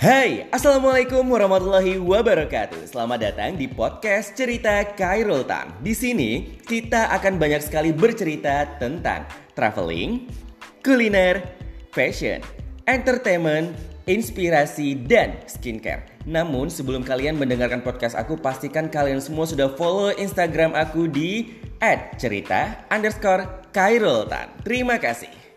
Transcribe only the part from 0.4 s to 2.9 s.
Assalamualaikum warahmatullahi wabarakatuh.